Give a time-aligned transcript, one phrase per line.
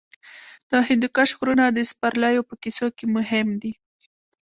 [0.69, 3.73] د هندوکش غرونه د سپرليو په کیسو کې مهم دي.